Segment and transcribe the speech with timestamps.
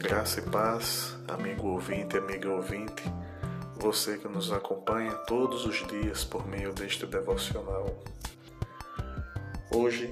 [0.00, 3.02] Graça e paz, amigo ouvinte, amiga ouvinte,
[3.74, 8.00] você que nos acompanha todos os dias por meio deste devocional.
[9.74, 10.08] Hoje,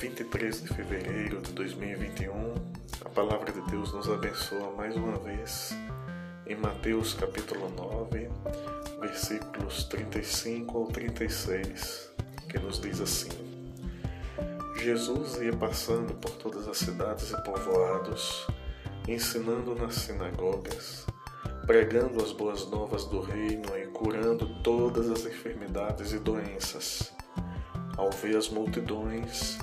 [0.00, 2.54] 23 de fevereiro de 2021,
[3.04, 5.72] a palavra de Deus nos abençoa mais uma vez
[6.44, 8.28] em Mateus capítulo 9,
[9.00, 12.10] versículos 35 ao 36,
[12.50, 13.30] que nos diz assim:
[14.82, 18.46] Jesus ia passando por todas as cidades e povoados,
[19.08, 21.06] ensinando nas sinagogas,
[21.66, 27.12] pregando as boas novas do reino e curando todas as enfermidades e doenças.
[27.96, 29.58] Ao ver as multidões,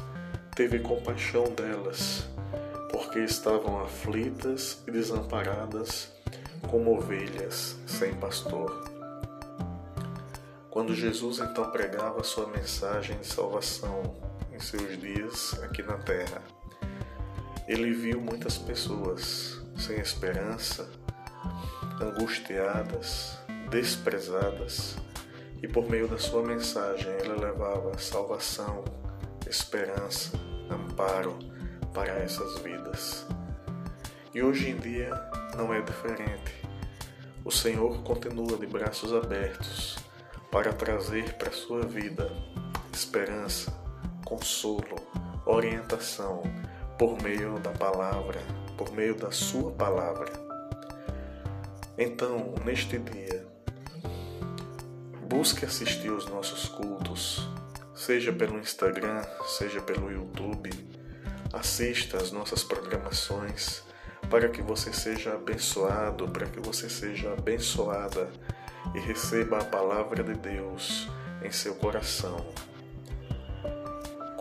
[0.56, 2.28] teve compaixão delas,
[2.92, 6.12] porque estavam aflitas e desamparadas
[6.70, 8.90] como ovelhas sem pastor.
[10.70, 14.16] Quando Jesus então pregava sua mensagem de salvação,
[14.62, 16.61] seus dias aqui na terra.
[17.72, 20.92] Ele viu muitas pessoas sem esperança,
[22.02, 24.98] angustiadas, desprezadas,
[25.64, 28.84] e por meio da sua mensagem ele levava salvação,
[29.50, 30.38] esperança,
[30.70, 31.40] amparo
[31.94, 33.26] para essas vidas.
[34.36, 35.10] E hoje em dia
[35.56, 36.54] não é diferente.
[37.46, 39.96] O Senhor continua de braços abertos
[40.52, 42.30] para trazer para sua vida
[42.92, 43.72] esperança,
[44.26, 44.98] consolo,
[45.46, 46.44] orientação
[47.02, 48.40] por meio da palavra,
[48.78, 50.32] por meio da Sua palavra.
[51.98, 53.44] Então, neste dia,
[55.28, 57.50] busque assistir os nossos cultos,
[57.96, 60.70] seja pelo Instagram, seja pelo YouTube.
[61.52, 63.82] Assista as nossas programações
[64.30, 68.30] para que você seja abençoado, para que você seja abençoada
[68.94, 71.10] e receba a palavra de Deus
[71.44, 72.46] em seu coração.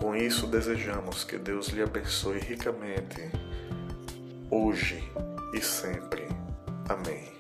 [0.01, 3.31] Com isso, desejamos que Deus lhe abençoe ricamente,
[4.51, 4.99] hoje
[5.53, 6.27] e sempre.
[6.89, 7.40] Amém.